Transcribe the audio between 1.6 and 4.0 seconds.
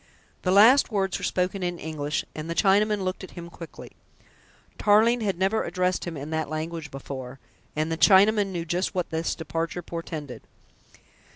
in English, and the Chinaman looked at him quickly.